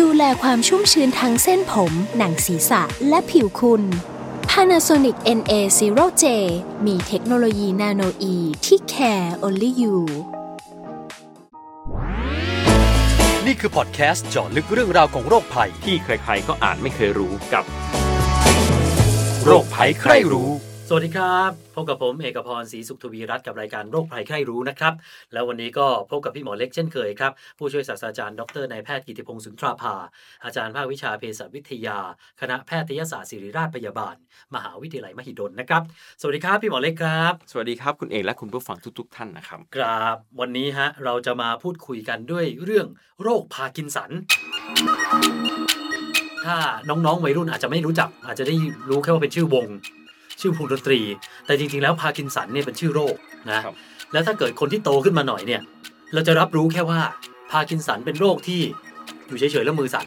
[0.00, 3.82] ดูแลความชุ่มชื้นทั้งเส้นผม หนังศีรษะ และผิวคุณ
[4.50, 6.24] Panasonic NA0J
[6.86, 8.34] มีเทคโนโลยีนาโนอี
[8.66, 9.96] ที่ care only you
[13.46, 17.64] นี่คือพอดแคสต์เจาะลึกเรื่องราวของโรคภัย ที่ใครๆก็อาจไม่เคยรู้กับ
[19.44, 24.94] โรคภัยใครรู้ส วัสดีครับ พบกับผมเอกพรศรีสุขทวีรัตน์กับรายการโรคภัยใครรู้นะครับ
[25.32, 29.94] แล้ววันนี้ก็พบกับพี่หมอเล็กเช่นเคยครับ ผู้ช่วยศาสตราจารย์ดรนายแพทย์กิติพงศ์สุนทราภา
[30.44, 31.98] อาจารย์ภาควิชาเภสัชวิทยา
[32.40, 34.14] คณะแพทยศาสตร์ศิริราชพยาบาล
[34.54, 35.82] มหาวิทยาลัยมหิดลนะครับ
[36.20, 42.86] สวัสดีครับพี่หมอเล็กครับ สวัสดีครับคุณเอกและคุณผู้ฟังทุก ๆ ท่านนะครับครับวันนี้ฮะเราจะมาพูดคุยกันด้วยเรื่อง
[43.22, 44.10] โรคพาร์กินสัน
[46.44, 46.56] ถ้า
[46.88, 48.54] น้องๆวัยรุ่นอาจจะไม่รู้จัก อาจจะได้
[48.88, 49.68] รู้แค่ว่าเป็นชื่อวง
[50.42, 51.00] ชื่อวงดนตรี
[51.46, 53.16] แต่จริงๆแล้วพาร์กินสันเนี่ยเป็นชื่อโรค
[53.50, 53.74] นะครับ
[54.12, 55.60] แล้วถ้าเกิดคนที่โตขึ้นมาหน่อยเนี่ย
[56.14, 57.00] เราจะรับรู้แค่ว่า
[57.50, 58.60] พาร์กินสันเป็นโรคที่
[59.28, 60.06] อยู่เฉยๆแล้วมือสั่น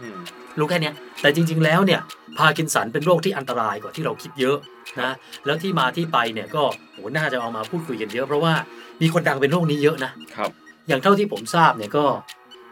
[0.00, 0.16] อืม
[0.58, 2.00] รู้แค่เนี้ยแต่จริง ๆ แล้วเนี่ย
[2.38, 4.56] พาร์กินสันเป็นโรคที่อันตรายกว่าที่เราคิดเยอะ
[5.00, 5.14] นะ
[5.46, 8.54] แล้วที่มาที่ไปเนี่ยก็โหน่าจะเอามาพูดคุยกันเยอะ เพราะว่า
[9.02, 10.50] มีคนดังเป็นโรคนี้เยอะนะครับ
[10.88, 12.04] อย่างเท่าที่ผมทราบเนี่ยก็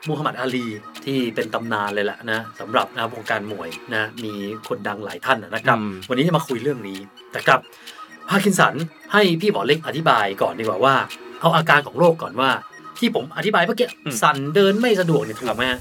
[0.09, 0.67] มูฮัมหมัดอาลี
[1.05, 4.33] ที่เป็นตำนานเลยแหละนะสำหรับนะวงการมวยนะมี
[4.69, 6.99] คนดังหลายท่านนะครับอืมวันนี้จะมาคุยเรื่องนี้
[7.37, 7.61] นะครับ
[8.29, 8.75] พาร์กินสัน
[9.13, 10.95] ให้พี่หมอเล็กอธิบายก่อนดีกว่าว่า
[11.41, 12.51] เอาอาการของโรคก่อนว่า
[12.99, 13.89] ที่ผมอธิบายเมื่อกี้
[14.23, 15.79] สั่นเดินไม่สะดวกเนี่ยถูกไหมฮะ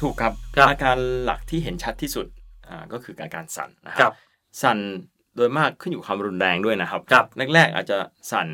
[0.00, 2.26] ถูกครับครับอาการหลักที่เห็นชัดที่สุด
[2.68, 4.12] อ่าก็คืออาการสั่นนะคครัรับ
[4.62, 4.78] สั่น
[5.36, 7.98] โดยมากขึ้นอยู่ความรุนแรงด้วยนะครับครับ แรกๆอาจจะ
[8.32, 8.48] สั่น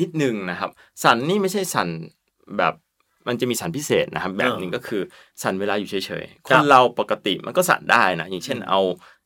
[0.00, 0.70] นิดนึงนะครับ
[1.04, 1.88] สั่นนี่ไม่ใช่สั่น
[2.58, 2.74] แบบ
[3.28, 5.02] มันจะมีสั่นพิเศษนะครับ แบบหนึ่งก็คือ
[5.42, 8.80] สั่นเวลาอยู่เฉยๆครับ คนเราปกติมันก็สั่นได้นะอย่างเช่นเอา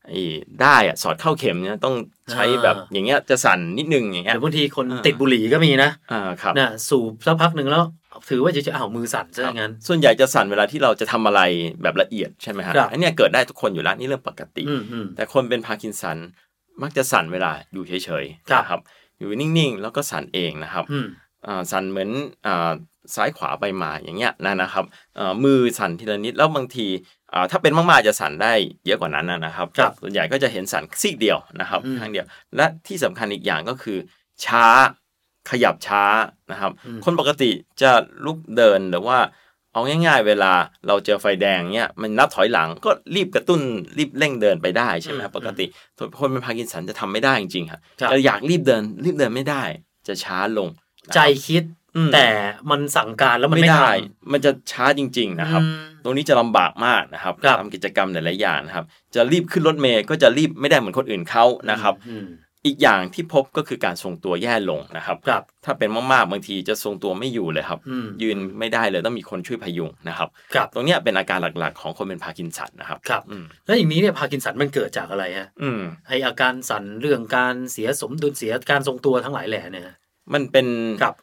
[0.08, 1.94] ไอ้ด้ายอะสอดเข้าเข็มเนี่ยต้อง
[2.32, 7.84] ใช้อ่าแบบอย่างเงี้ยจะสั่นนิดนึงอย่างหเงี้ยหรือบางทีคนอ่าติดบุหรี่ก็มีนะอ่าครับนะสูบสักพักหนึ่งแล้ว
[8.30, 11.41] ถือว่าจะจะเอามือสั่นซะคอรับย่างนั้นครับ ส่วนใหญ่จะสั่นเวลาที่เราจะทำอะไร
[11.82, 16.18] แบบละเอียดใช่ไหมฮะครับอันเนี้ยเกิดได้ทุกคนอยู่แล้วนี่เรื่องปกติอืมอืมแต่คนเป็นพาร์กินสัน
[16.82, 17.92] มักจะสั่นเวลาอยู่เฉ
[18.22, 18.80] ยๆครับนะครับ
[19.18, 21.06] อยู่นิ่งๆ แล้วก็สั่นเองนะครับอืม
[21.46, 22.10] อ่าสั่นเหมือน
[22.46, 22.72] อ่า
[23.14, 24.84] ซ้ายขวาไปมาอย่างเงี้ยนะนะครับ
[25.18, 26.86] อ่ามือสั่นทีละนิดแล้วบางที
[27.32, 28.52] อ่าถ้าเป็นมากๆจะสั่นได้
[28.86, 32.26] เยอะกว่านั้นนะนะครับครับส่วนใหญ่ก็จะเห็นสั่นซีกเดียวนะครับอืมข้างเดียว
[32.56, 33.98] และที่สำคัญอีกอย่างก็คือ
[34.44, 34.66] ช้า
[35.50, 36.04] ขยับช้า
[36.50, 37.50] นะครับอืมคนปกติ
[37.82, 37.91] จะ
[38.24, 39.18] ลุกเดินหรือว่า
[39.72, 40.52] เอาง่าย ๆ เวลา
[40.86, 43.60] เราเจอไฟแดงเนี่ยมันนับถอยหลังก็รีบกระตุ้น
[43.98, 45.66] รีบเร่งเดินไปได้ใช่ไหมครับปกติ
[45.98, 49.62] ส่วนคนเป็นพาร์กินสันจะทำไม่ได้จริงๆครับครับจะอยากรีบเดินรีบเดินไม่ได้
[50.08, 51.81] จะช้าลงนะครับใจคิดอืม
[52.14, 52.26] แต่
[52.70, 53.97] มันสั่งการแล้วมันไม่ไม่ได้ทำ
[54.32, 62.26] มันจะช้าจริงๆนะครับอืมตรงนี้จะลำบากมากนะครับครับทำกิจกรรมหลายๆอย่างนะครับ จะรีบขึ้นรถเมย์ก็จะรีบไม่ได้เหมือนคนอื่นเขานะครับอืม
[62.66, 79.97] อีกอย่างที่พบก็คือการทรงตัวแย่ลงนะครับครับถ้าเป็นมากๆบางทีจะทรงตัวไม่อยู่เลยครับอืมยืนไม่ได้เลยต้องมีคนช่วยพยุงนะครับครับตรงเนี้ยเป็นอาการหลักๆ ของคนเป็นพาร์กินสันนะครับครับอืมแล้วอย่างนี้เนี่ยพาร์กินสันมันเกิดจากอะไรฮะอืมไออาการสั่นเรื่องการเสียสมดุลเสียการทรงตัวทั้งหลายแหล่เนี่ยฮะ
[80.34, 80.66] มันเป็น
[81.03, 81.14] ครับ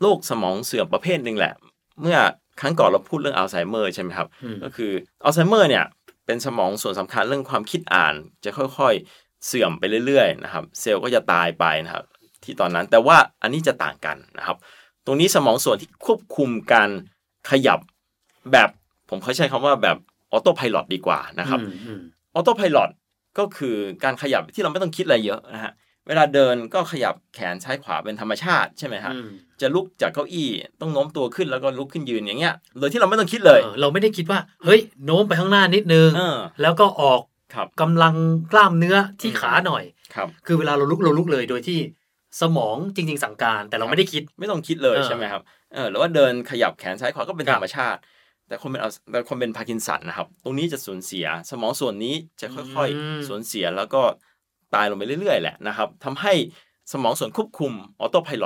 [0.00, 1.54] โรคสมองเสื่อมประเภทหนึ่งแหละ
[2.00, 2.18] เมื่อ
[2.60, 4.92] ครั้งก่อนเราพูดเรื่องอัลไซเมอร์ใช่ไหมครับอืมก็คือ
[5.24, 5.84] อัลไซเมอร์เนี่ย
[6.26, 12.04] เป็นสมองส่วนสำคัญเรื่องความคิดอ่าน จะค่อยๆเสื่อมไปเรื่อยๆนะครับ เซลล์ก็จะตายไปนะครับ
[12.44, 14.56] ที่ตอนนั้นแต่ว่าอันนี้จะต่างกันนะครับ
[15.06, 16.90] ตรงนี้สมองส่วนที่ควบคุมการ
[17.50, 17.78] ขยับ
[18.52, 18.68] แบบ
[19.08, 19.96] ผมเขาใช้คำว่าแบบ
[20.32, 22.00] ออโต้พายโดีกว่านะครับอืมอืม
[22.34, 25.72] ออโต้พายโก็คือการขยับที่เราไม่ต้องคิดอะไรเยอะนะฮะ
[26.08, 29.28] เวลาเดินก็ขยับแขนซ้ายขวาเป็นธรรมชาติใช่ไหมฮะอืม
[29.60, 30.48] จะลุกจากเก้าอี้
[30.80, 37.20] ต้องโน้มตัวขึ้นแล้วก็ลุกขึ้นยืนอย่างเงี้ยโดยที่เราไม่ต้องคิดเลยเออเราไม่ได้คิดว่า เฮ้ยโน้มไปข้างหน้านิดนึงเออแล้วก็ออก
[37.54, 38.14] ครับกำลัง
[38.52, 39.84] กล้ามเนื้อที่ขาหน่อย
[40.14, 41.78] ครับ คือเวลาเราลุกเราลุกเลยโดยที่
[42.40, 45.42] สมองจริง ๆ สั่งการ แต่เราไม่ได้คิดไม่ต้องคิดเลยเออใช่ไหมครับ
[45.74, 48.00] เออหรือว่าเดินขยับแขนซ้ายขวาก็เป็นครัธบรรมชาติ
[48.48, 54.02] แต่คนเป็นอัลแต่คนเป็นพาร์กินสันนะครับ ตรงนี้จะสูญเสีย สมองส่วนนี้จะค่อยๆสูญเสียแล้วก็
[54.74, 56.32] ตายลงไปเรื่อยๆ แหละนะครับทำให้
[56.92, 58.42] สมองส่วนควบคุม autopilot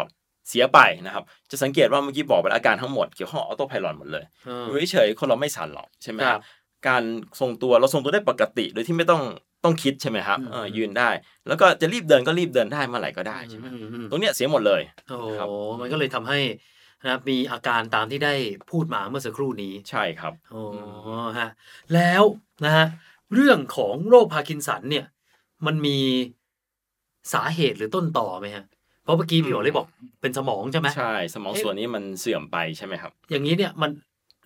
[0.48, 6.42] เสียไปนะครับ จะสังเกตว่าเมื่อกี้บอกไปแล้วอาการทั้งหมดเกี่ยวข้อง autopilot หมดเลยเอออยู่เฉยๆคนเราไม่สั่นหรอกใช่ไหมครับครับ
[6.88, 7.02] การ
[7.40, 9.22] ทรงตัวเราทรงตัวได้ปกติโดยที่ไม่ต้อง
[9.64, 11.10] ต้องคิดใช่ไหมครับอืมเออยืนได้
[11.48, 15.48] แล้วก็จะรีบเดินก็รีบเดินได้เมื่อไหร่ก็ได้ใช่ไหมอืมอืมตรงเนี้ยเสียหมดเลยโอ้ครับ
[15.80, 16.40] มันก็เลยทำให้
[17.02, 18.34] นะครับมีอาการตามที่ได้
[18.70, 20.62] พูดมาเมื่อสักครู่นี้ใช่ครับโอ้
[21.38, 21.48] ฮะ
[21.94, 22.22] แล้ว
[22.64, 22.86] นะฮะ
[23.34, 25.06] เรื่องของโรคพาร์กินสันเนี่ย
[25.66, 25.98] มันมี
[27.32, 28.77] สาเหตุหรือต้นตอไหมฮะเพ
[29.08, 29.86] ราะเมื่อกี้พี่หมอเลยบอก
[30.20, 33.90] เป็นสมองใช่ไหมใช่ สมองส่วนนี้มันเสื่อมไปใช่ไหมครับ อย่างนี้เนี่ยมัน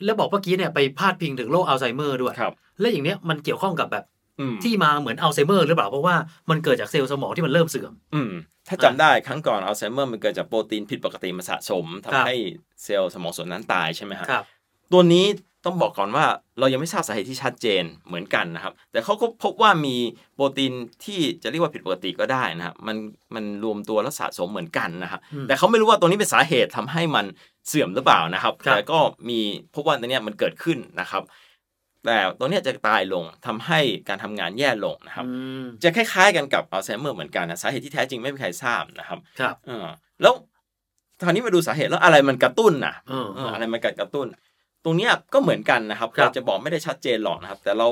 [0.05, 4.05] แล้วบอกเมื่อกี้เนี่ยไปพาดพิงถึงโรคอัลไซเมอร์ด้วยครับและอย่างเนี้ยมันเกี่ยวข้องกับแบบ
[4.41, 6.15] อืมที่มาเหมือนอัลไซเมอร์หรือเปล่าเพราะว่า
[6.51, 8.33] มันเกิดจากเซลล์สมองที่มันเริ่มเสื่อม อืม
[8.69, 12.37] ถ้าจำได้ครั้งก่อนอัลไซเมอร์มันเกิดจากโปรตีนผิดปกติมาสะสมทำครับให้
[12.85, 14.45] เซลล์สมองส่วนนั้นตายใช่ไหมฮะครับ
[14.93, 15.27] ตัวนี้
[15.65, 16.25] ต้องบอกก่อนว่า
[16.59, 19.97] เรายังไม่ทราบสาเหตุที่ชัดเจนเหมือนกันนะครับ แต่เขาก็พบว่ามี
[20.35, 20.73] โปรตีน
[21.05, 22.97] ที่จะเรียกว่าผิดปกติก็ได้นะครับมัน
[23.35, 27.27] มันรวมตัวและสะสมเหมือนกันนะครับอืมแต่เขาไม่รู้ว่าตรงนี้เป็นสาเหตุทำให้มัน
[27.69, 28.99] เสื่อมหรือเปล่านะครับครับแต่ก็
[29.29, 29.41] มี
[29.75, 31.23] พบว่าตัวเนี้ยมันเกิดขึ้นนะครับ
[32.07, 35.33] แต่ตัวเนี้ยจะตายลงทำให้การทำงานแย่ลงนะครับอื
[35.63, 39.87] มจะคล้ายๆกันกับอัลไซเมอร์เหมือนกันนะสาเหตุที่แท้จริงไม่มีใครทราบนะครับครับเออ
[40.23, 40.35] แล้ว
[41.25, 44.27] คราวนี้มาดูสาเหตุแล้วอะไรมันกระตุ้นนะเออเอออะไรมันกระตุ้น
[44.85, 47.89] ตรงเนี้ยก็เหมือนกันนะครับครับเราจะบอกไม่ได้ชัดเจนหรอกนะครับ แต่เรา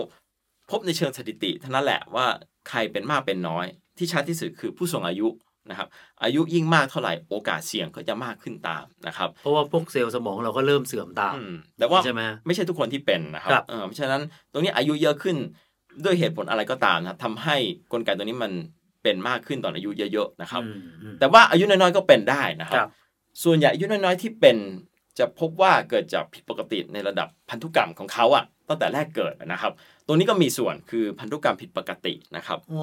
[0.70, 2.26] พบในเชิงสถิติเท่านั้นแหละว่า
[2.68, 3.66] ใครเป็นมากเป็นน้อย
[3.98, 5.28] ที่ชัดที่สุดคือผู้สูงอายุ
[5.70, 5.88] นะครับ
[6.22, 14.22] อายุยิ่งมากเท่าไหร่โอกาสเสี่ยงก็จะมากขึ้นตามนะครับ เพราะว่าพวกเซลล์สมองเราก็เริ่มเสื่อมตามอืมแต่ว่าใช่ไหมไม่ใช่ทุกคนที่เป็นนะครัครับเออเพราะฉะนั้น
[14.52, 15.36] ตรงนี้อายุเยอะขึ้น
[16.04, 17.56] ด้วยเหตุผลอะไรก็ตามนะทำให้
[17.92, 18.52] กลไกตัวนี้มัน
[19.02, 22.90] เป็นมากขึ้นตอนอายุเยอะๆนะครับอืมอืมแต่ว่าอายุน้อยๆก็เป็นได้นะครัครับบ
[23.44, 24.56] ส่วนใหญ่อายุน้อยๆที่เป็น
[25.20, 29.72] จะพบว่าเกิดจากผิดปกติในระดับพันธุกรรมของเขาอะตั้งแต่แรกเกิดนะครับ
[30.06, 32.82] ตรงนี้ก็มีส่วนคือพันธุกรรมผิดปกตินะครับอ๋อ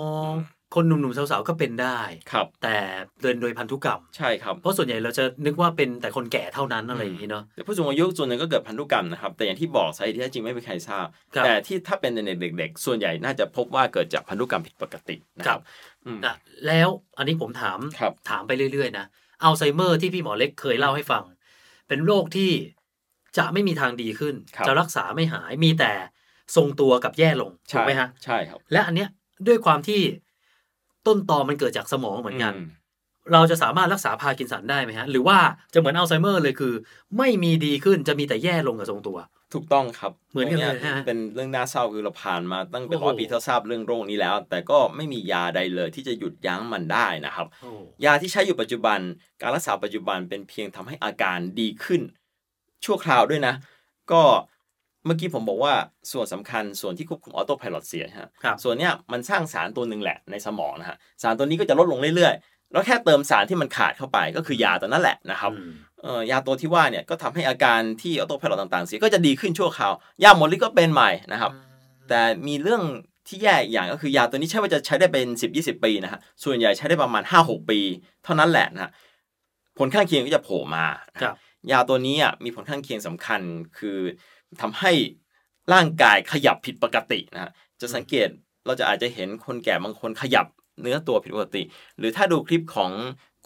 [0.75, 1.99] คนหนุ่มๆสาวๆก็เป็นได้
[2.31, 2.77] ครับ แต่
[3.21, 15.61] เดินโดยพันธุกรรมใช่ครับเพราะส่วนใหญ่เราจะนึกว่าเป็นแต่คนแก่เท่านั้นอะไรอย่างนี้เนาะแต่ผู้สูงอายุส่วนหนึ่งก็เกิดพันธุกรรมนะครับแต่อย่างที่บอกสาเหตุที่แท้จริงไม่มีใครทราบครับแต่ที่ถ้าเป็นในเด็ก ๆ ส่วนใหญ่น่าจะพบว่าเกิดจากพันธุกรรมผิดปกตินะครับ
[16.05, 16.35] อืมอะ
[16.67, 19.05] แล้วอันนี้ผมถามครับถามไปเรื่อยๆนะ
[19.43, 21.23] อัลไซเมอร์ที่พี่หมอเล็กเคยเล่าให้ฟัง
[21.87, 22.51] เป็นโรคที่
[23.37, 25.91] จะไม่มีทางดีขึ้นครับจะรักษาไม่หายมีแต่
[26.55, 29.09] ทรงตัวกับแย่ลงถูกใช่ไหมฮะใช่ครับ และอันเนี้ย
[29.47, 30.01] ด้วยความที่
[31.07, 32.67] ต้นตอมันเกิดจากสมองเหมือนกันอืม
[33.33, 35.37] เราจะสามารถรักษาพาร์กินสันได้ไหมฮะ หรือว่า
[35.73, 36.73] จะเหมือนอัลไซเมอร์เลยคือ
[37.17, 39.17] ไม่มีดีขึ้นจะมีแต่แย่ลงกับทรงตัว
[39.53, 47.71] ถูกต้องครับเหมือนกันเลยตรงฮะเป็นเรื่องน่าเศร้าคือเราผ่านมาตั้งเป็นโอ้โหร้อยปีเท่าทราบเรื่องโรคนี้แล้ว แต่ก็ไม่มียาใดเลยที่จะหยุดยั้งมันได้นะครับโอ้
[48.05, 48.99] ยาที่ใช้อยู่ปัจจุบัน
[49.41, 52.01] การรักษาปัจจุบันเป็นเพียงทำให้อาการดีขึ้น
[52.85, 53.53] ชั่วคราวด้วยนะ
[54.11, 54.23] ก็
[55.05, 55.73] เมื่อกี้ผมบอกว่า
[56.11, 65.71] ส่วนสำคัญส่วนที่ควบคุมออโต้พายロเสียฮะครับส่วนเนี้ยมันสร้างสารตัวหนึ่งแหละในสมองนะฮะสารตัวนี้ก็จะลดลงเรื่อยๆ แล้วแค่เติมสารที่มันขาดเข้าไปก็คือยาตัวนั้นแหละนะครับอืม
[66.03, 69.93] เอ่อยาตัวที่ว่าเนี่ยก็ทำให้อาการที่ออโต้พายロต่างๆเสียก็จะดีขึ้นชั่วคราว
[70.23, 71.51] ยาหมดฤทธิ์ก็เป็นใหม่นะครับ
[72.09, 72.81] แต่มีเรื่อง
[73.27, 77.79] ที่แย่อีกอย่างก็คือยาตัวนี้ใช่ว่าจะใช้ได้เป็น 10 20 ปีนะฮะส่วนใหญ่ใช้ได้ประมาณ 5 6 ปี
[78.23, 78.91] เท่านั้นแหละนะฮะ
[79.77, 81.35] ผลข้างเคียงก็จะโผล่มานะฮะครับ
[81.71, 83.41] ยาตัวนี้อะมีผลข้างเคียงสำคัญ
[83.77, 83.99] คือ
[84.61, 84.91] ทำให้
[85.73, 88.27] ร่างกายขยับผิดปกตินะฮะจะสังเกต
[88.65, 90.45] เราจะอาจจะเห็นคนแก่บางคนขยับ
[90.81, 91.63] เนื้อตัวผิดปกติ
[91.97, 92.91] หรือถ้าดูคลิปของ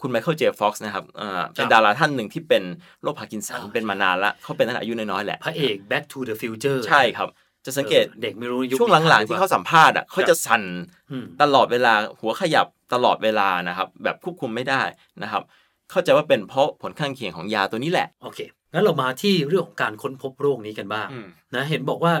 [0.00, 2.62] คุณไมเคิลเจฟ็อกซ์นะครับเอ่อเป็นดาราท่านหนึ่งที่เป็น
[3.02, 7.28] โรคพาร์กินสันอ่าเป็นมานานละเขาเป็นตั้งแต่อายุน้อยๆแหละ พระเอก Back to the Future ใช่ครับ
[7.66, 10.62] จะสังเกตออเด็กไม่รู้ยุคช่วงหลังๆที่เขาสัมภาษณ์อะเขาจะสั่น
[11.10, 14.82] อืมตลอดเวลาหัวขยับตลอดเวลานะครับ แบบควบคุมไม่ได้
[15.22, 15.42] นะครับ
[15.90, 18.40] เข้าใจว่าเป็นเพราะผลข้างเคียงของยาตัวนี้แหละโอเค
[18.72, 22.14] งั้นเรามาที่เรื่องของการค้นพบโรคนี้กันบ้างอืมนะเห็นบอกว่า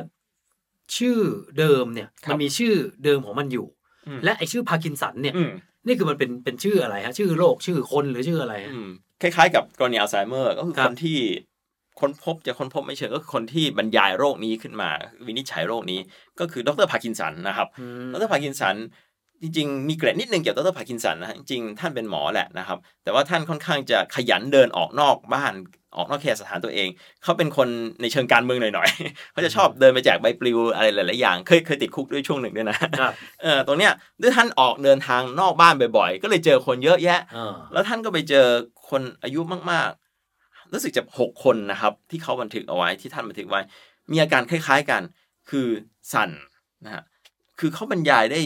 [0.96, 1.18] ชื่อ
[1.58, 2.74] เดิมเนี่ยครับมันมีชื่อ
[3.04, 3.81] เดิมของมันอยู่อืม
[4.24, 5.50] และไอชื่อพาร์กินสันเนี่ยอืม
[5.86, 8.88] นี่คือมันเป็นเป็นชื่ออะไรฮะชื่อโรคชื่อคนหรือชื่ออะไรฮะอืม
[9.22, 11.18] คล้ายๆ กับกรณีอัลไซเมอร์ก็คือครับคนที่
[12.00, 14.90] ค้นพบจะค้นพบไม่เชิงก็คือคนที่บรรยายโรคนี้ขึ้นมา
[15.26, 16.00] วินิจฉัยโรคนี้
[16.40, 18.76] ก็คือดรพาร์กินสันนะครับอืมดรพาร์กินสัน
[19.42, 25.54] จริงๆ มีเกร็ดนิดนึงเกี่ยวกับดรพาร์กินสันนะฮะจริงๆท่านเป็นหมอแหละนะครับ แต่ว่าท่านค่อนข้างจะขยันเดินออกนอกบ้าน
[25.96, 26.88] ออกนอกเขตสถานตัวเอง
[27.22, 27.68] เขาเป็นคน
[28.00, 38.46] ในเชิงการเมืองหน่อยๆเขาจะชอบเดินไปแจกใบปลิวอะไรหลายๆอย่าง เคยเคยติดคุกด้วยช่วงหนึ่งด้วยนะครับเออตรงเนี้ยด้วยท่านออกเดินทางนอกบ้านบ่อยๆ ก็เลยเจอคนเยอะแยะอ่าแล้วท่านก็ไปเจอ
[38.90, 43.60] คนอายุมากๆ รู้สึกจะหกคนนะครับ ที่เขาบันทึกเอาไว้ที่ท่านบันทึกไว้
[44.10, 45.02] มีอาการคล้าย ๆกัน
[45.50, 45.66] คือ
[46.12, 46.30] สั่น
[46.84, 47.02] นะฮะ
[47.58, 48.40] คือเขาบรรยายได้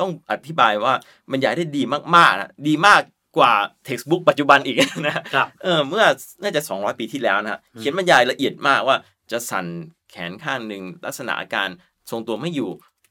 [0.00, 0.94] ต้องอธิบายว่า
[1.30, 1.82] บรรยายได้ดี
[2.16, 3.00] มากๆนะดีมาก
[3.38, 3.52] กว่า
[3.88, 4.76] textbook ปัจจุบันอีก
[5.06, 6.04] นะฮะครับเออเมื่อ
[6.42, 8.96] น่าจะ 200 ปีที่แล้วนะฮะอืมเขียนบรรยายละเอียดมากว่า
[9.30, 9.66] จะสั่น
[10.10, 11.68] แขนข้างหนึ่งลักษณะอาการ
[12.10, 12.70] ทรงตัวไม่อยู่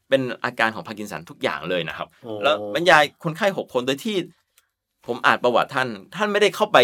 [0.09, 4.17] เป็นอาการของพาร์กินสันทุกอย่างเลยนะครับโอ้แล้วบรรยายคนไข้หกคนโดยที่
[5.07, 6.77] ผมอ่านประวัติท่าน ท่านไม่ได้เข้าไป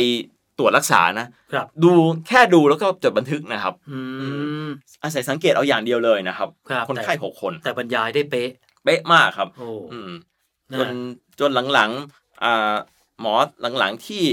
[0.59, 1.91] ตรวจรักษานะครับดู
[2.27, 3.99] แค่ดูแล้วก็จดบันทึกนะครับอื
[4.65, 4.67] ม
[5.03, 8.49] อาศัยสังเกตเอาอย่างเดียวเลยนะครับครับคนไข้แต่หกคน แต่บรรยายได้เป๊ะ
[8.85, 10.11] เป๊ะมากครับโอ้อืม
[10.71, 10.89] นะจน
[11.39, 12.75] จนหลังๆอ่า
[13.21, 13.33] หมอ
[13.79, 14.23] หลังๆที่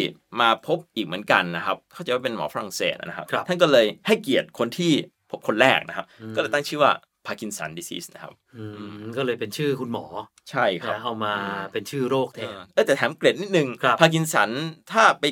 [0.41, 4.93] มาพบอีกเหมือนกันนะครับ เข้าใจว่าเป็นหมอฝรั่งเศสนะครับครับ ท่านก็เลยให้เกียรติคนที่
[5.31, 6.93] พบคนแรกนะครับอืมก็เลยตั้งชื่อว่า
[7.27, 8.65] Parkinson's disease นะครับอื
[9.01, 10.05] มก็เลยเป็นชื่อคุณหมอ
[10.51, 11.35] ใช่ครับนะเอามา
[11.73, 14.51] เป็นชื่อโรคแทนเออเออแต่แถมเกร็ดนิดนึงครับพาร์กินสัน
[14.93, 15.25] ถ้าไป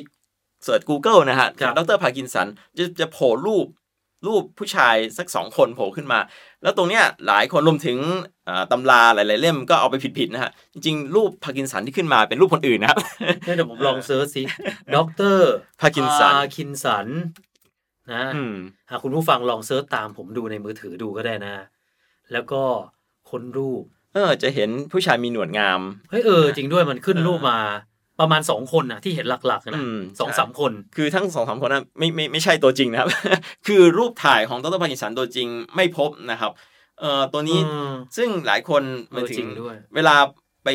[0.63, 2.47] search Google นะฮะครับดรพาร์กินสัน
[2.77, 3.67] จะจะโผล่รูป
[4.27, 6.19] รูปผู้ชายสักสองคนโผล่ขึ้นมา
[6.63, 7.97] แล้วตรงเนี้ยหลายคนรวมถึง
[8.47, 12.99] อ่าตำราหลาย ๆ เล่มก็เอาไปผิด ๆ นะฮะ จริง ๆ รูปพาร์กินสันที่ขึ้นมาเป็นรูปคนอื่นนะครับ
[13.43, 14.43] เดี๋ยวผมลอง search สิ
[14.95, 15.51] ด็อกเตอร์
[15.81, 17.07] พาร์กินสันพาร์กินสัน
[18.13, 18.55] นะอืม
[18.89, 21.55] หากคุณผู้ฟังลอง search ตามผมดูในมือถือดูก็ได้นะ
[22.31, 22.63] แล้วก็
[23.29, 27.59] ค้นรูป เออ จะเห็นผู้ชายมีหนวดงาม เฮ้ยเออจริงด้วยมันขึ้นรูปมา
[28.21, 33.09] ประมาณสองคนนะที่เห็นหลักๆนะอืมสองใช่สามคน คือทั้งสองสามคนนั้นไม่ไม่ไม่ใช่ตัวจริงนะครับ
[33.67, 36.51] คือรูปถ่ายของดรพาร์กินสันตัวจริงไม่พบนะครับ
[36.99, 40.15] เอ่อตัวนี้อืมซึ่งหลายคนเออถึจริงด้วยเวลา
[40.65, 40.69] ไป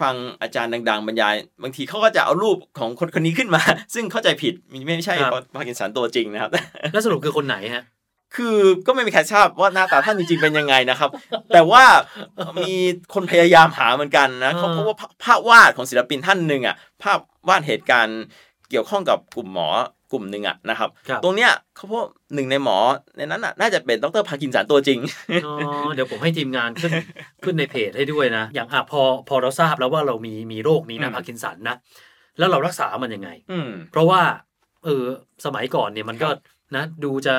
[0.00, 3.62] ฟังอาจารย์ดัง ๆ บรรยาย บางทีเขาก็จะเอารูปของคนคนนี้ขึ้นมา
[3.94, 5.14] ซึ่งเข้าใจผิดมีไม่ใช่
[5.56, 6.50] พาร์กินสันตัวจริงนะครับ
[6.92, 7.84] แล้วสรุปคือคนไหนฮะ
[8.36, 11.10] คือก็ไม่มีใครทราบว่าหน้าตาท่านจริงๆเป็นยังไงนะครับ
[11.52, 11.84] แต่ว่า
[12.58, 12.72] มี
[13.14, 18.20] คนพยายามหาเหมือนกันนะเขาอ่าเพราะว่าภาภาพวาดของศิลปินท่านหนึ่งอะภาพว่าเหตุการณ์
[18.70, 19.68] เกี่ยวข้องกับกลุ่มหมอ
[20.12, 22.76] กลุ่มหนึ่งอะนะครับครับตรงเนี้ยเขาพบหนึ่งในหมอ
[23.16, 24.98] ในนั้นอะน่าจะเป็นดรพาร์กินสันตัวจริง
[25.46, 25.54] อ๋อ
[25.94, 26.92] เดี๋ยวผมให้ทีมงานขึ้น
[27.44, 31.76] ขึ้นในเพจให้ด้วยนะ อย่างอะพอพอเราทราบแล้วว่าเรามีมีโรคนี้นะอืมพาร์กินสันนะ
[32.38, 34.20] แล้วเรารักษามันยังไงอืมเพราะว่า
[34.84, 35.04] เออ
[35.44, 36.28] สมัยก่อนเนี่ยมันก็
[36.76, 37.34] นะดูจะ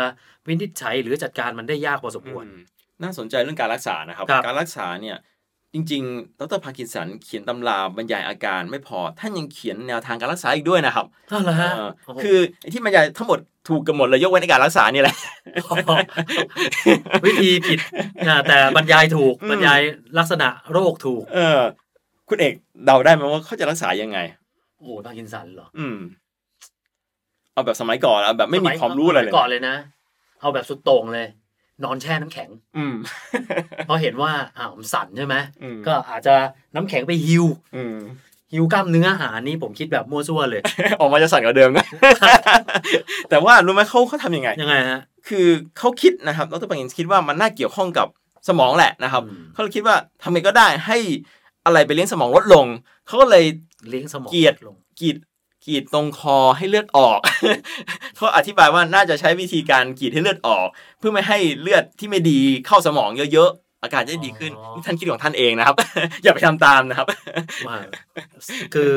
[0.47, 2.59] วินิจฉัยหรือจัดการมันได้ยากพอสมควรอืม
[3.03, 5.17] น่าสนใจเรื่องการรักษานะครับครับ การรักษาเนี่ย
[5.73, 15.15] จริงๆ ดรพาร์กินสันเขียนตำราบรรยายอาการไม่พอ ท่านยังเขียนแนวทางการรักษาอีกด้วยนะครับอ้าวเหรอฮะเออโโหคือไอ้ที่บรรยายทั้งหมดถูกกันหมดเลยยกเว้นในการรักษานี่แหละ
[17.25, 17.79] วิธีผิด
[18.27, 19.79] นะแต่บรรยายถูกอืมบรรยาย
[20.17, 21.59] ลักษณะโรคถูก เออ
[22.29, 22.53] คุณเอก
[22.85, 24.19] เดาได้ไหมว่าเขาจะรักษายังไง
[24.77, 25.97] โอ้โหพาร์กินสันเหรอ อืม
[27.53, 29.75] เอาแบบสมัยก่อนเอาแบบไม่มีสยความรู้อะไรเลยก่อนเลยนะ
[30.41, 31.27] เอาแบบสุดโต่งเลย
[31.83, 32.95] นอนแช่น้ำแข็ง อืม
[33.85, 36.35] เพราะเห็นว่าอ้าวมันสั่นใช่ไหมอืมก็อาจจะ
[36.75, 37.45] น้ำแข็งไปฮิว
[37.75, 37.97] อืม
[38.53, 40.61] ฮิวกล้ามเนื้อหานี่ผมคิดแบบมั่วซั่วเลย
[40.99, 41.85] ออกมาจะสั่นกว่าเดิมนะ
[43.29, 48.07] แต่ว่ารู้ไหมเขาเขาทำยังไงยังไงฮะคือเขาคิดนะครับดรปังอินคิดว่ามันน่าเกี่ยวข้องกับ
[48.47, 50.97] สมองแหละนะครับอืมเขาเลยคิดว่าทำไงก็ได้ให้
[51.65, 52.65] อะไรไปเลี้ยงสมองลดลง
[53.07, 53.45] เขาก็เลย
[53.89, 55.15] เลี้ยงสมองเกลียดลงกรีด
[55.65, 57.19] กรีดตรงคอให้เลือดออก
[58.15, 60.67] เขาอธิบายว่าน่าจะใช้วิธีการกรีดให้เลือดออก
[60.99, 65.75] เพื่อไม่ให้เลือดที่ไม่ดีเข้าสมองเยอะๆอาการจะได้ดีขึ้นนี่ท่านคิดของท่านเองนะครับ
[66.23, 67.07] อย่าไปทำตามนะครับ
[67.67, 67.77] ว่า
[68.73, 68.95] คือ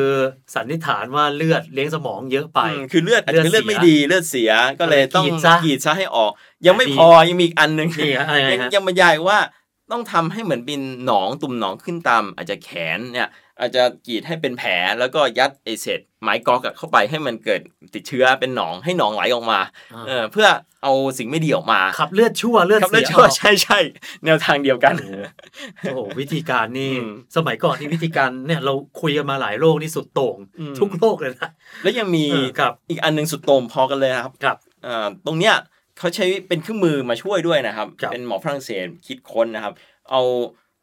[0.54, 6.30] สันนิษฐานว่าเลือดเลี้ยงสมองเยอะไปอืมคือเลือดอาจจะเป็นเลืเลืออดดเสียไม่ดีเลือดเสียก็เลยต้องกรีดซะกรีดซะให้ออก
[6.66, 9.38] ยังไม่ดีพอยังมีอีกอันหนึ่งนี่ฮะอะไรยังฮะยังบรรยายว่า
[9.92, 13.28] ต้องทำให้เหมือนเป็นหนองตุ่มหนองขึ้นตามอาจจะแขนเนี่ย
[13.60, 17.60] อาจจะกรีดให้เป็นแผลแล้วก็ยัดไอเศษไม้กอกอะเข้าไปให้มันเกิด
[17.94, 19.60] ติดเชื้อเป็นหนองให้หนองไหลออกมา
[20.06, 20.48] เออเพื่อ
[20.82, 23.78] เอาสิ่งไม่ดีออกมาขับเลือดชั่วเลือดครับเสีแล้วยชั่วออกใช่ใช่
[24.24, 24.94] แนวทางเดียวกัน
[25.82, 31.50] โอ้โหวิธีการนี่อืมสมัยก่อนที่วิธีการเนี่ยเราคุยกันมาหลายโรคนี่สุดโต่งอืมทุกโรคเลยนะ
[31.82, 35.54] แล้วยังมีเออครับอีกอันหนึงสุดโต่งพอกันเลยนะครับครับเอ่อตรงเนี้ย
[35.98, 39.72] เขาใช้เป็นเครื่องมือมาช่วยด้วยนะครับครับ เป็นหมอฝรั่งเศสคิดค้นนะครับ
[40.10, 40.22] เอา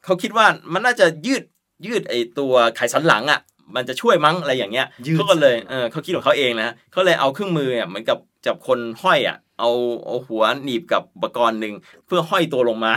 [0.05, 1.43] เขาคิดว่ามันน่าจะยืด
[1.85, 3.39] ยืดไอตัวไขสันหลังอะ
[3.75, 9.69] มันจะช่วยมั้งอะไรอย่างเงี้ยยืดเขาก็เลยเออเขาคิดของเขาเองนะเขาเลยเอาเครื่องมืออะเหมือนกับจับคนห้อยอะเอา
[10.05, 11.73] เอาหัวหนีบกับอุปกรณ์หนึ่ง
[12.05, 12.93] เพื่อห้อยตัวลงมา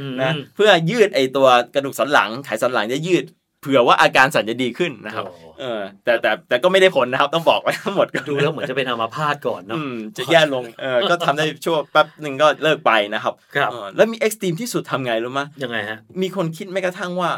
[0.00, 3.24] อืมนะเพื่อยืดไอตัวกระดูกสันหลังไขสันหลังจะยืด
[3.60, 17.30] เผื่อว่าอาการสั่นจะดีขึ้นนะครับโอ้เออแต่แต่แต่ก็ไม่ได้ผลนะครับต้องบอกไว้ทั้งหมดก่อนดูแล้วเหมือนจะเป็นอัมาพาตก่อนเนาะอืมจะแย่ลงเออก็ทำได้ชั่วแป๊บหนึ่งก็เลิกไปนะครับครับเออแล้วมีเอ็กซ์ตรีมที่สุดทำไงรู้ไหมยยังไงฮะมีคนคิดแม้กระทั่งว่า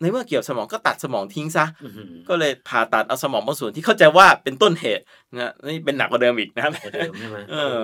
[0.00, 7.80] ในเมื่อเกี่ยวสมองก็ตัดสมองทิ้งซะอื้อหือก็เลยผ่าตัดเอาสมองบางส่วนที่เข้าใจว่าเป็นต้นเหตุนะนี่เป็นหนักกว่าเดิมอีกนะครับกว่าเดิมใช่ไหมเออ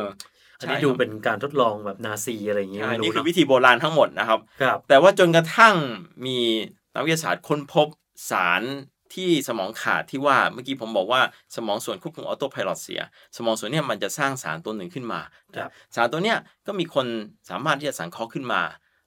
[0.58, 5.74] อันนี้ใช่ดูครับเป็นการทดลองแบบนาซีอะไรอย่างเงี้ยใช่ไม่รู้นี่คือเนาะวิธีโบราณทั้งหมดนะครับครับ แต่ว่าจนกระทั่ง
[6.26, 6.38] มี
[6.94, 7.86] นักวิทยาศาสตร์ค้นพบ
[8.30, 8.62] สาร
[9.14, 11.20] ที่สมองขาดที่ว่าเมื่อกี้ผมบอกว่า
[11.56, 13.00] สมองส่วนควบคุม autopilot เสีย
[13.36, 15.20] สมองส่วนเนี้ยมันจะสร้างสารตัวหนึ่งขึ้นมา
[15.56, 17.06] ครับสารตัวเนี้ยก็มีคน
[17.50, 18.62] สามารถที่จะสังเคราะห์ขึ้นมา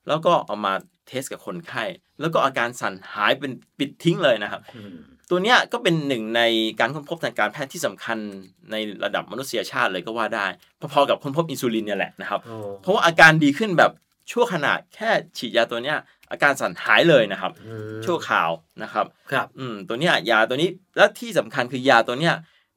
[0.08, 0.74] แล้วก็เอามา
[1.08, 1.84] เทสกับคนไข้
[2.22, 4.96] แล้วก็อาการสั่นหายเป็นปิดทิ้งเลยนะครับอืม
[5.30, 6.42] ตัวเนี้ยก็เป็นหนึ่งใน
[6.80, 8.18] การค้นพบทางการแพทย์ที่สำคัญ
[8.72, 10.48] ในระดับมนุษยชาติเลยก็ว่าได้
[10.94, 13.92] พอๆกับค้นพบอินซูลินเนี่ยแหละนะครับโอ้เพราะว่าอาการดีขึ้นแบบ
[14.32, 15.98] ชั่วขณะแค่ฉีดยาตัวเนี้ย
[16.32, 18.50] อาการสั่นหายเลยนะครับอืมชั่วคราว
[18.84, 22.34] นะครับครับอืมตัวเนี้ยยาตัวนี้และที่สำคัญคือยาตัวเนี้ย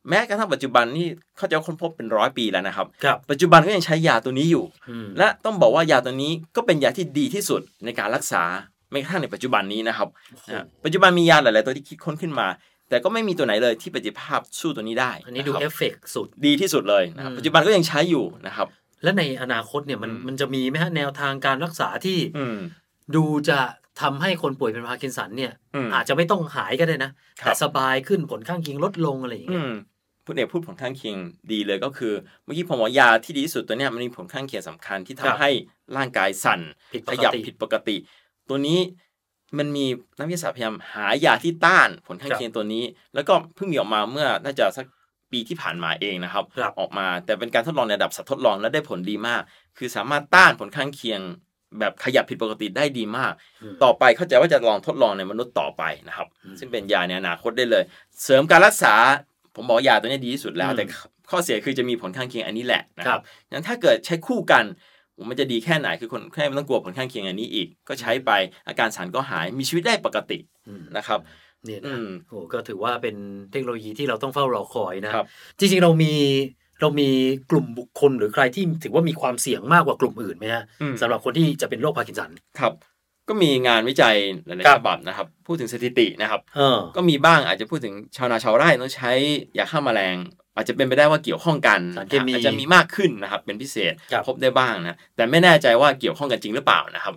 [0.08, 8.42] แม้กระทั่งปัจจุบันนี่เขาจะค้นพบเป็นร้อยปีแล้วนะครับครับปัจจุบันก็ยังใช้ยาตัวนี้อยู่อืมและต้องบอกว่ายาตัวนี้ก็เป็นยาที่ดีที่สุดในการรักษา
[8.90, 12.46] แม้กระทั่งในปัจจุบันนี้นะครับโอ้โหนะปัจจุบันมียาหลาย ๆ ตัวที่คิดค้นขึ้นมา
[12.88, 18.66] แต่ก็ไม่มีตัวไหนเลยที่ประสิทธิภาพสู้ตัวนี้ได้ อันนี้ดูนะครับ effective สุดดีที่สุดเลยนะครับอืมปัจจุบันก็ยังใช้อยู่นะครับ
[19.02, 22.58] และในอนาคตเนี่ยมันอืมมันจะมีไหมฮะแนวทางการรักษาที่อืม
[23.16, 23.58] ดูจะ
[24.00, 29.74] ทำให้คนป่วยเป็นพาร์กินสันเนี่ยอืมอาจจะไม่ต้องหายก็ได้นะครับแต่สบายขึ้นผลข้างเคียงลดลงอะไรอย่างอืเงี้ยม
[30.24, 31.16] พูดเอกพูดผลข้างเคียง
[31.52, 32.12] ดีเลยก็คือ
[32.44, 35.50] เมื่อกี้ผมบอกยาที่ดีที่สุดตัวเนี้ยมันมีผลข้างเคียงสำคัญที่ทำครับให้
[35.96, 36.60] ร่างกายสั่น
[36.92, 37.96] ผิดปขกยับติผิดปกติ
[38.48, 38.78] ตัวนี้
[39.58, 39.86] มันมี
[40.18, 44.86] นักวิทยาศาสตร์พยายามหายาที่ต้านผลข้างเคียงตัวนี้ แล้วก็เพิ่งมีออกมาเมื่อน่าจะสัก
[45.32, 49.42] ปีที่ผ่านมาเองนะครับครับออกมาแต่เป็นการทดลองในระดับสัตว์ทดลองและได้ผลดีมาก
[49.78, 51.20] คือสามารถต้านผลข้างเคียง
[51.80, 53.32] แบบขยับผิดปกติได้ดีมาก
[53.62, 57.84] อืมต่อไปเข้าใจว่าจะลองทดลองในมนุษย์ต่อไปนะครับอืมซึ่งเป็นยาในอนาคตได้เลย
[58.24, 58.94] เสริมการรักษา
[59.56, 60.84] ผมบอกยาตัวนี้ดีที่สุดแล้วอืมแต่
[61.30, 63.22] ข้อเสียคือจะมีผลข้างเคียงอันนี้แหละนะครับครับ
[63.52, 64.64] งั้นถ้าเกิดใช้คู่กัน
[65.28, 68.30] มันจะดีแค่ไหนคือคนไข้ไม่ต้องกลัวผลข้างเคียงอันนี้อีก ก็ใช้ไป
[68.68, 71.20] อาการสั่นก็หายมีชีวิตได้ปกติอืมนะครับ
[71.64, 73.16] เนี่ยนะอืมโอ้ก็ถือว่าเป็น
[73.52, 75.26] เทคโนโลยีที่เราต้องเฝ้ารอคอยนะครับ
[75.58, 76.14] จริงๆ เรามี
[76.80, 77.10] เรามี
[77.50, 82.30] กลุ่มบุคคลหรือใครที่ถือว่ามีความเสี่ยงมากกว่ากลุ่มอื่นไหมฮะอืมสำหรับคนที่จะเป็นโรคพาร์กินสัน
[82.60, 82.72] ครับ
[83.28, 84.16] ก็มีงานวิจัย
[84.46, 89.10] หลายครัๆบฉบับนะครับ พูดถึงสถิตินะครับเออก็มีบ้างอาจจะพูดถึงชาวนาชาวไร่ต้องใช้
[89.58, 90.16] ยาฆ่าแมลง
[90.56, 97.14] อาจจะเป็นไปได้ว่าเกี่ยวข้องกันสารเคมีอาจจะมีมากขึ้นนะครับ เป็นพิเศษครับพบได้บ้างนะแต่ไม่แน่ใจว่าเกี่ยวข้องกันจริงหรือเปล่านะครับ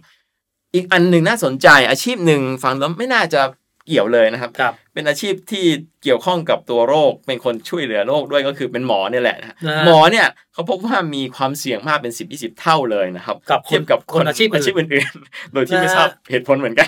[0.75, 3.41] อีกอันหนึ่งน่าสนใจอาชีพหนึ่งฟังแล้วไม่น่าจะ
[3.88, 5.66] เกี่ยวเลยนะครับครับเป็นอาชีพที่
[6.04, 16.88] เกี่ยวข้องกับตัวโรค เป็นคนช่วยเหลือโรคด้วยก็คือเป็นหมอเนี่ยแหละนะนะฮะหมอเนี่ยเขาพบว่ามีความเสี่ยงมากเป็น 10 20 เท่าเลยนะครับกับคนเทียบกับคนอาชีพอื่นอาชีพอื่นๆ โดยที่ไม่นะฮะทราบเหตุผลเหมือนกัน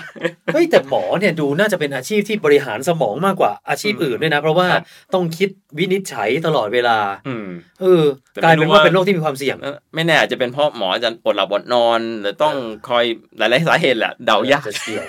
[0.54, 4.84] เฮ้ยแต่หมอเนี่ยดูน่าจะเป็นอาชีพที่บริหารสมองมากกว่าอาชีพอื่นด้วยนะ เพราะว่าครับ
[5.14, 7.48] ต้องคิดวินิจฉัยตลอดเวลาอืม
[7.82, 12.54] เออแต่กลายไม่เป็นรู้ว่าว่าเป็นโรคที่มีความเสี่ยงเอ่อไม่แน่อาจจะเป็นเพราะหมอจะอดหลับอดนอน หรือต้อง
[12.88, 13.04] คอย
[13.38, 15.04] หลายๆสาเหตุแหละเดายากจะเกี่ยว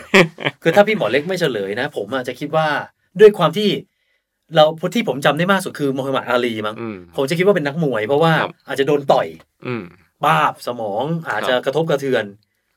[0.63, 2.67] คือถ้าพี่หมอเล็กไม่เฉลยนะ ผมอาจจะคิดว่า
[3.19, 3.69] ด้วยความที่
[4.55, 9.27] เราที่ผมจำได้มากสุดคือโมฮัมหมัดอาลีมั้งอืมผมจะคิดว่าเป็นนักมวย เพราะว่าครับอาจจะโดนต่อย
[9.65, 9.83] อืม
[10.23, 12.25] ป้าบสมองอาจจะกระทบกระเทือน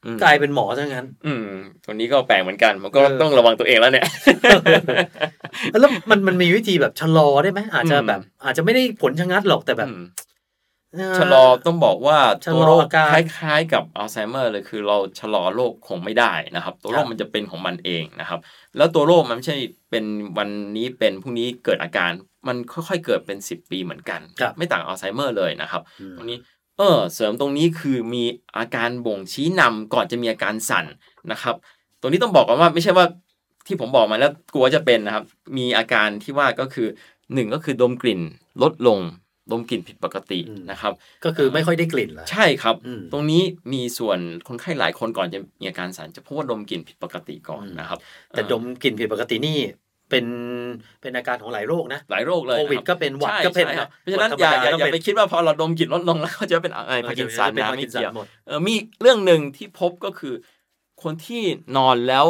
[0.05, 1.45] อืมกลายเป็นหมอซะงั้น อืม
[1.85, 4.07] ตัวนี้ก็แปลกเหมือนกันผมก็เออต้องระวังตัวเองแล้วเนี่ย
[5.81, 10.28] แล้วมันมันมีวิธีแบบชะลอได้ไหมอาจจะอืมแบบ อาจจะไม่ได้ผลชะงัดหรอกแต่แบบอืมเอ่อ
[11.19, 18.41] ชะลอต้องบอกว่าชะลอตัวโรคอาการคล้ายๆ กับอัลไซเมอร์เลยคือเราชะลอโรคคงไม่ได้นะครับ ตัวโรครัคบมันจะเป็นของมันเองนะครับ
[18.77, 19.57] แล้วตัวโรคมันไม่ใช่
[19.91, 20.05] เป็น
[20.39, 22.11] วันนี้เป็นพรุ่งนี้เกิดอาการ
[22.49, 26.39] มันค่อยๆเกิดเป็น 10 ปีเหมือนกันครับไม่ต่างอัลไซเมอร์เลยนะครับอืมตรงนี้
[26.79, 28.25] เออเสริมตรงนี้คือมี
[28.57, 30.87] อาการบ่งชี้นำก่อนจะมีอาการสั่น
[31.33, 31.55] นะครับ
[32.01, 33.07] ตรงนี้ต้องบอกก่อนว่าไม่ใช่ว่า
[33.67, 35.25] ที่ผมบอกมาแล้วกลัวจะเป็นนะครับ
[35.57, 36.89] มีอาการที่ว่าก็คือ
[37.35, 38.21] หนึ่งก็คือดมกลิ่น
[38.63, 38.99] ลดลง
[39.51, 40.93] ดมกลิ่นผิดปกติอืมนะครับ
[41.25, 47.99] ก็คือไม่ค่อยได้กลิ่นละใช่ครับอืมตรงนี้มีส่วนคนไข้หลายคนก่อนจะมีอาการสั่นจะพบว่าดมกลิ่นผิดปกติก่อนอืมนะครับ
[48.31, 49.59] แต่ดมกลิ่นผิดปกตินี่
[50.11, 50.27] เป็น
[51.01, 60.35] เป็นอาการของหลายโรคนะหลายโรคเลยโควิดนะครับก็เป็นหวัดใช่ก็เป็นใช่ครับนะเพราะฉะนั้นหวัดอย่าธรรมดาอย่าก็อย่าเป็นไปคิดว่าพอเราดมกลิ่นลดลงแล้วก็จะเป็นอะไรพาร์กินสันเป็นนะพาร์ไม่กินสันเกี่ยวหมดเออมีเรื่องหนึ่งที่พบก็คือ
[61.03, 61.43] คนที่
[61.77, 62.27] นอนแล้ว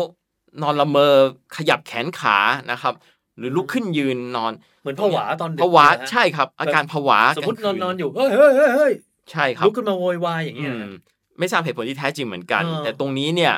[0.62, 1.14] นอนละเมอ
[1.56, 2.36] ขยับแขนขา
[2.70, 2.94] นะครับ
[3.38, 8.92] หรือลุกขึ้นยืนนอนเหมือนผวาตอนดึกผวานะฮะใช่ครับ อาการผวาสมมตินอนนอนกลางคือยู่เฮ้ยเฮ้ยเฮ้ยเฮ้ย
[9.30, 10.90] ใช่ครับลุกขึ้นมาโวยวายอย่างเงี้ยอืม
[11.38, 13.54] ไม่ทราบเหตุผลที่แท้จริงเหมือนกันเออแต่ตรงนี้เนี่ย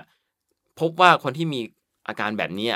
[0.81, 1.61] พบว่าคนที่มี
[2.09, 2.71] อาการแบบนี้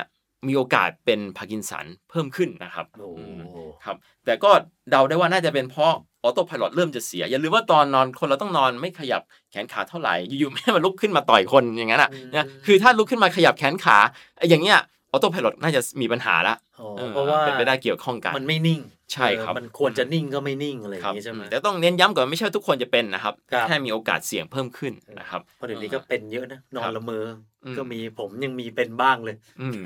[0.47, 4.51] มีโอกาสเป็นพาร์กินสันเพิ่มขึ้นนะครับโอ้อืมครับแต่ก็
[4.91, 13.97] เดาได้ว่าน่าจะเป็นเพราะ autopilot เริ่มจะเสีย อย่าลืมว่าตอนนอนคนเราต้องนอนไม่ขยับแขนขาเท่าไหร่อยู่ๆไม่ให้มันลุกขึ้นมาต่อยคนอย่างนั้นอะนะคือถ้าลุกขึ้นมาขยับแขนขา
[14.37, 14.79] ไอ้อย่างเงี้ย
[15.15, 18.81] autopilot น่าจะมีปัญหาละอ๋อออเพราะว่าเป็นไปได้เกี่ยวข้องกัน มันไม่นิ่ง
[19.13, 27.27] ใช่ครับเออมันควรจะนิ่งก็ไม่นิ่งอะไรอย่าบงงี้ครับใช่ไหมแต่ต้องเน้นย้ำก่อนไม่ใช่ทุกคนจะเป็นนะครับครับ แค่มีโอกาสเสี่ยงเพิ่มขึ้นนะครับเพราะเดี๋ยวนี้ก็เป็นเยอะนะ นอนละเมอ
[27.65, 29.79] อมก็มีผมยังมีเป็นบ้างเลยอืม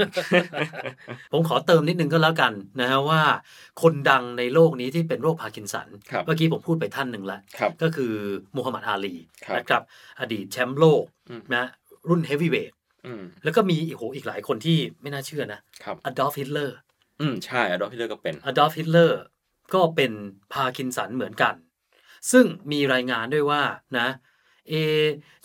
[1.33, 3.21] ผมขอเติมนิดนึงก็แล้วกันนะฮะว่า
[3.83, 8.13] คนดังในโลกนี้ที่เป็นโรคพาร์กินสันครับเมื่อกี้ผมพูดไปท่านหนึ่งแล้วครับก็คือ
[8.57, 9.15] มูฮัมหมัดอาลี
[9.47, 9.83] ครับนะครับ
[10.21, 11.65] อดีตแชมป์โลกอืมนะ
[12.09, 12.78] รุ่นเฮฟวีเวทอืม
[13.45, 16.77] แล้วก็มีอีกโหอีกหลายคนที่ไม่น่าเชื่อนะครับอดอล์ฟฮิตเลอร์
[17.21, 19.21] อืมใช่อดอล์ฟฮิตเลอร์ก็เป็นอดอล์ฟฮิตเลอร์
[19.75, 20.13] ก็เป็น
[20.53, 21.55] พาร์กินสันเหมือนกัน
[22.33, 23.63] ซึ่งมีรายงานด้วยว่า
[23.99, 24.09] นะ
[24.69, 24.73] เอ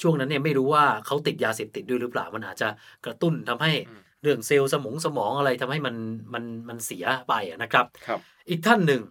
[0.01, 2.69] ช่วงนั้นเนี่ยไม่รู้ว่าเขาติดยาเสพติดด้วยหรือเปล่า มันอาจจะ
[3.05, 5.95] กระตุ้นทำให้อืมเรื่องเซลล์สมองสมองอะไรทำให้มัน
[6.33, 9.01] มันมันเสียไปอะนะครับครับ อีกท่านหนึ่ง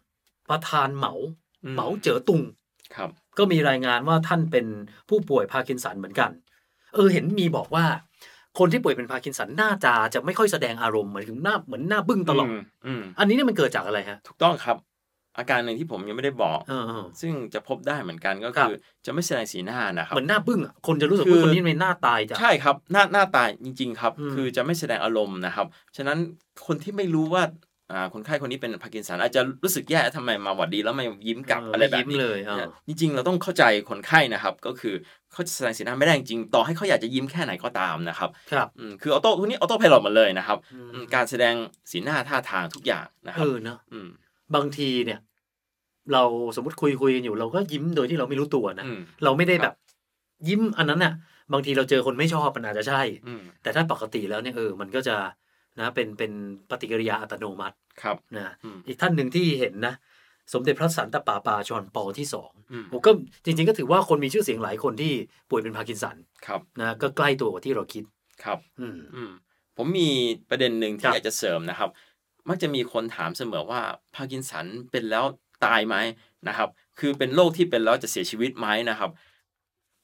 [0.51, 1.13] ประธานเหมา
[1.65, 2.43] อืมเหมาเจ๋อตุง
[2.95, 4.67] ครับ ก็มีรายงานว่าท่านเป็น
[5.09, 6.31] ผู้ป่วยพาร์กินสันเหมือนกัน
[6.95, 7.85] เออเห็นมีบอกว่า
[8.59, 14.77] คนที่ป่วยเป็นพาร์กินสันหน้าตาจะไม่ค่อยแสดงอารมณ์เหมือนถึงหน้าเหมือนหน้าบึ้งตลอดมอืมอันนี้เนี่ยมันเกิดจากอะไรฮะ ถูกต้องครับ
[15.39, 26.19] อาการหนึ่งที่ผมยังไม่ได้บอกเออเออซึ่งจะพบได้เหมือนกันก็ครับคือจะไม่แสดงสีหน้านะครับเหมือนหน้าบึ้งอะคนจะรู้สึกคือว่าคนนี้เป็นหน้าตายจ้ะใช่ครับ หน้าหน้าตาจริง ๆ ครับอืมคือจะไม่แสดงอารมณ์นะครับ ฉะนั้น
[26.67, 27.72] คนที่ไม่รู้ว่าอ่า
[28.15, 34.95] คนไข้คนนี้เป็นพาร์กินสันอาจจะรู้สึกแย่ทำไมมาหวัดดีแล้วไม่ยิ้มกลับเออออะไรแบบไม่ยิ้มเลยนี้อ่านะจริงๆเราต้องเข้าใจคนไข้นะครับ ก็คือ
[35.33, 41.55] เขาจะแสดงสีหน้าไม่ได้จริงๆต่อให้เขาอยากจะยิ้มแค่ไหนก็ตามนะครับครับอืมคือออโต้ทุกนี้ออโต้พายโหลดหมดเลยนะครับอืมอืมการแสดง
[41.91, 44.09] สีหน้าท่าทางทุกอย่างนะคเอรับอเนาะอืม
[44.55, 45.19] บางทีเนี่ย
[46.13, 46.23] เรา
[46.57, 49.75] สมมติคุยคุยกันอยู่ เราก็ยิ้มโดยที่เราไม่รู้ตัวนะอืมเราไม่ได้ครับแบบ
[50.49, 51.13] ยิ้มอันนั้นน่ะ
[51.53, 55.17] บางทีเราเจอคนไม่ชอบมันอาจจะใช่อืมแต่ถ้าปกติแล้วเนี่ยเออมันก็จะ
[55.79, 56.33] นะเป็นเป็น
[56.71, 59.95] ปฏิกิริยาอัตโนมัติครับนะอืมอีกท่านหนึ่งที่เห็นนะ
[60.53, 63.11] สมเด็จพระสันตะปาปาจอห์นปอลที่สองอืมผมก็
[63.45, 65.13] จริง ๆ ก็ถือว่าคนมีชื่อเสียงหลายคนที่
[65.51, 68.05] ป่วยเป็นพาร์กินสันครับนะก็ใกล้ตัวกว่าที่เราคิด
[68.45, 69.31] ครับอืมอืม
[69.77, 70.09] ผมมี
[70.51, 71.91] ประเด็นหนึ่งที่ครับอยากจะเสริมนะครับ
[72.49, 73.81] มักจะมีคนถามเสมอว่า
[74.15, 75.25] พาร์กินสันเป็นแล้ว
[75.65, 75.97] ตายไหม
[76.49, 79.11] นะครับ คือเป็นโรคที่เป็นแล้วจะเสียชีวิตไหมนะครับ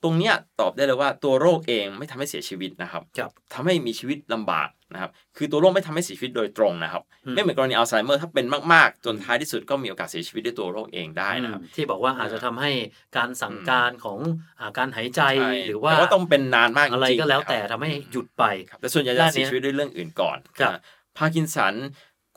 [0.03, 12.71] ตรงเนี้ยตอบได้เลยว่าตัวโรคเองไม่ทำให้เสียชีวิตนะครับครับทำให้มีชีวิตลำบากนะครับ คือตัวโรคไม่ทำให้เสียชีวิตโดยตรงนะครับอืมไม่เหมือนกรณีอัลไซเมอร์ถ้าเป็นมากๆ จนท้ายที่สุดก็มีโอกาสเสียชีวิตด้วยตัวโรคเองได้นะครับ ที่บอกว่าอาจจะทำให้
[13.17, 14.19] การสั่งการของ
[14.61, 20.77] อาการหายใจใช่หรือว่าแต่ว่าต้องเป็นนานมากจอะไรริงๆก็แล้วนะครับแต่ทำให้หยุดไปครับแต่ส่วนใหญ่ด้าจะนเนี้ยเสียชีวิตด้วยเรื่องอื่นก่อนครับอ่า
[21.17, 21.75] พาร์กินสัน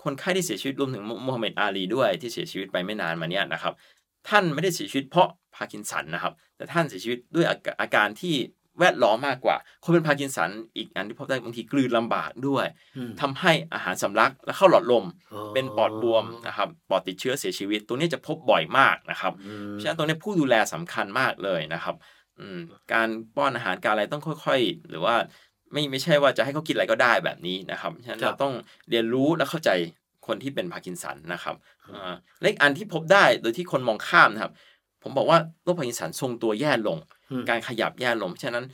[0.04, 3.74] คนไข้ที่เสียชีวิตรวมถึงมูฮัมหมัดอาลีด้วยที่เสียชีวิตไปไม่นานมาเนี้ยนะครับ
[4.30, 8.36] ท่านไม่ได้เสียชีวิตเพราะพาร์กินสันนะครับ แต่ท่านเสียชีวิตด้วยอาการอาการที่
[8.80, 12.66] แวดล้อมมากกว่า คนเป็นพาร์กินสันอีกอันที่พบได้บางทีกลืนลำบากด้วย
[12.98, 21.96] อืมทำให้อาหารสำลักและเข้าหลอดลมอ๋อเป็นปอดบวมนะครับปอดติดเชื้อเสียชีวิต ตัวนี้จะพบบ่อยมากนะครับอืมเพราะฉะนั้นตรงนี้ผู้ดูแลสำคัญมากเลยนะครับ
[22.40, 22.60] อืม
[22.94, 25.16] การป้อนอาหารการอะไรต้องค่อย ๆ หรือว่า
[25.74, 28.54] ไม่ไม่ใช่ว่าจะให้เขากินอะไรก็ได้แบบนี้นะครับฉะนั้นครับเราต้อง
[28.90, 29.70] เรียนรู้และเข้าใจ
[30.28, 31.56] คนที่เป็นพาร์กินสันนะครับ
[31.94, 34.54] อ่าและอีกอันที่พบได้โดยที่คนมองข้ามนะครับ
[35.04, 36.98] ผมบอกว่าโรคพาร์กินสันทรงตัวแย่ลง
[37.32, 38.66] อืมการขยับแย่ลง ฉะนั้น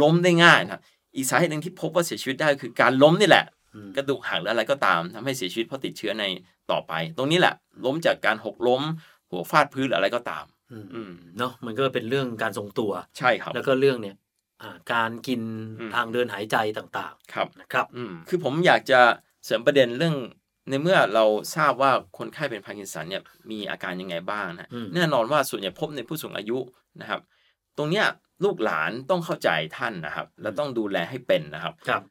[0.00, 0.80] ล้มได้ง่ายนะครับ
[1.16, 6.24] อีกสาเหตุหนึ่งที่พบว่าเสียชีวิตได้คือการล้มนี่แหละอืมกระดูกหักหรืออะไรก็ตามทำให้เสียชีวิตเพราะติดเชื้อใน
[6.70, 8.82] ต่อไป ตรงนี้แหละ ล้มจากการหกล้ม
[9.30, 14.16] หัวฟาดพื้นหรืออะไรก็ตามอืมอืมเนาะมันก็เป็นเรื่องการทรงตัวใช่ครับ แล้วก็เรื่องเนี่ย
[14.62, 15.40] อ่าการกิน
[15.80, 19.00] อืมทางเดินหายใจต่างครับๆนะครับอืมคือผมอยากจะ
[19.44, 20.16] เสริมประเด็นเรื่อง
[20.68, 21.24] ในเมื่อเรา
[21.56, 26.58] ทราบว่าคนไข้เป็นพาร์กินสันเนี่ยมีอาการยังไงบ้างนะอืมแน่นอนว่าส่วนใหญ่พบในผู้สูงอายุ
[27.00, 27.20] นะครับ
[27.78, 28.06] ตรงเนี้ย
[28.44, 32.02] ลูกหลานต้องเข้าใจท่านนะครับ และต้องดูแลให้เป็นนะครับครับ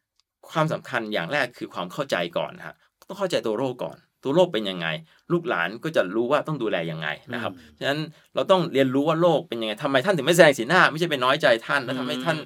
[0.51, 2.75] ความสำคัญอย่างแรกคือความเข้าใจก่อนนะฮะ
[3.07, 4.87] ต้องเข้าใจตัวโรคก่อน ตัวโรคเป็นยังไง
[5.31, 7.99] ลูกหลานก็จะรู้ว่าต้องดูแลยังไงนะครับอืมฉะนั้น
[8.35, 12.37] เราต้องเรียนรู้ว่าโรคเป็นยังไงทำไมท่านถึงไม่แสดงสีหน้า ไม่ใช่ไปน้อยใจท่านแล้วทำให้ท่าน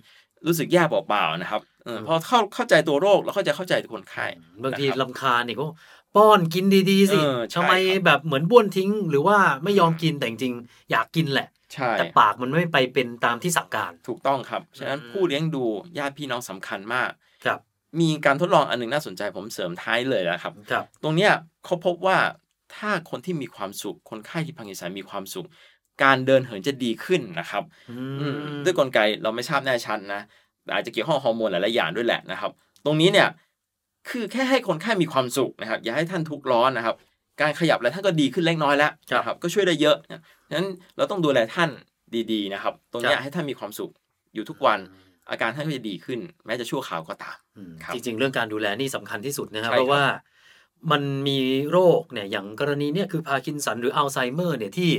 [0.48, 4.26] รู้สึกแย่เปล่าๆนะครับเอออืมพอเข้าเข้าใจตัวโรคแล้วก็จะเข้าใจคนไข้
[4.64, 5.66] บางทีนะครับลำคาญเนี่ยก็
[6.18, 15.64] ป้อนกินดีๆสิเออใช่ทำไมครับแบบเหมือนบ้วนทิ้ง หรือว่าไม่ยอมกินแต่จริงๆอยากกินแหละใช่แต่ปากมันไม่ไปเป็นตามที่สั่งการ ถูกต้องครับ ฉะนั้นอืมผู้เลี้ยงดู
[15.98, 17.12] ญาติพี่น้องสำคัญมาก
[17.46, 17.60] ครับ
[18.00, 21.32] มีการทดลองอันหนึงน่าสนใจผมเสริมท้ายเลยนะครับครับ ตรงเนี้ย
[21.66, 22.18] เขาพบว่า
[22.76, 25.48] ถ้าคนที่มีความสุข คนไข้ที่พังกินสันมีความสุข
[26.04, 30.22] การเดินเหินจะดีขึ้นนะครับอือืมมด้วยกลไกเราไม่ทราบแน่ชัดนะ
[30.64, 32.52] แต่อาจจะเกี่ยวข้องฮอร์โมนหลายๆอย่างด้วยแหละนะครับ
[32.86, 33.28] ตรงนี้เนี่ย
[34.10, 36.96] คือแค่ให้คนไข้มีความสุขนะครับ อย่าให้ท่านทุกข์ร้อนนะครับ
[37.42, 40.68] การขยับอะไรท่านก็ดีขึ้นเล็กน้อยแล้วนะครับ ก็ช่วยได้เยอะนะฉะนั้น
[40.98, 41.70] เราต้องดูแลท่าน
[42.32, 43.92] ดีๆนะครับ ตรงเนี้ยให้ท่านมีความสุข
[44.34, 44.80] อยู่ทุกวัน
[45.30, 50.06] อาการท่านก็จะดีขึ้น แม้จะชั่วคราวก็ตามอืมครับจริง ๆ เรื่องการดูแลนี่สำคัญที่สุดนะครับใช่ครับ เพราะว่า
[50.92, 51.40] มันมี
[51.72, 54.92] โรคเนี่ยอย่างกรณีเนี่ยคือพาร์กินสันหรืออัลไซเมอร์เนี่ยที่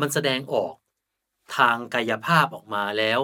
[0.00, 0.74] มันแสดงออก
[1.56, 3.20] ทางกายภาพออกมาแล้ว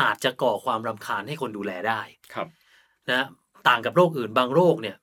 [0.00, 2.00] อาจจะก่อความรำคาญให้คนดูแลได้
[2.34, 2.46] ครับ
[3.10, 3.26] นะ
[3.68, 4.96] ต่างกับโรคอื่นบางโรคเนี่ย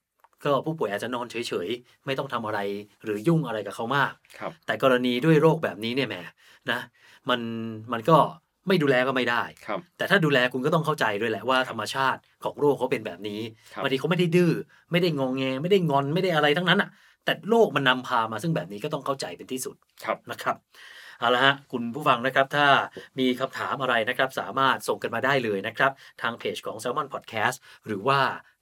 [0.43, 2.59] ก็ผู้ป่วยอาจจะนอนเฉยๆ ไม่ต้องทำอะไร
[3.03, 6.15] หรือยุ่งอะไรกับเขามากครับแต่กรณีด้วยโรคแบบนี้เนี่ยแหม
[6.71, 6.79] นะ
[7.29, 7.39] มัน
[7.93, 8.17] มันก็
[8.67, 13.41] ไม่ดูแลก็ไม่ได้ครับแต่ถ้าดูแลคุณก็ต้องเข้าใจด้วยแหละว่าธรรมชาติของโรคเขาเป็นแบบนี้
[13.73, 14.51] ครับบางทีเขาไม่ได้ดื้อ
[14.91, 16.89] ไม่ได้งองแงไม่ได้งอนไม่ได้อะไรทั้งนั้นอะ
[17.25, 20.57] แต่โรคมันนำพามาซึ่งแบบนี้ก็ต้องเข้าใจเป็นที่สุดครับนะครับ
[21.19, 22.67] เอาละฮะคุณผู้ฟังนะครับถ้า
[23.19, 25.91] มีคำถามอะไรนะครับ สามารถส่งกันมาได้เลยนะครับ
[26.21, 28.19] ทางเพจของ Salmon Podcast หรือว่า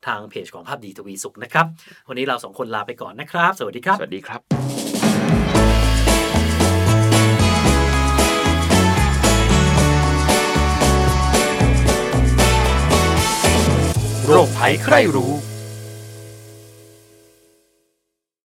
[0.08, 1.66] ทางเพจของภาพดีทวีสุขนะครับ
[2.10, 4.40] วันนี้เราสองคนลาไปก่อนนะครับ สวัสดีครับ สวัสดีครับ
[14.28, 15.32] โรคภัยใครรู้